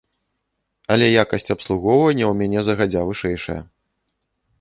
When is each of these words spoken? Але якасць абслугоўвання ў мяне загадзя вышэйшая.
Але 0.95 1.09
якасць 1.23 1.51
абслугоўвання 1.55 2.25
ў 2.29 2.33
мяне 2.39 2.59
загадзя 2.71 3.01
вышэйшая. 3.11 3.59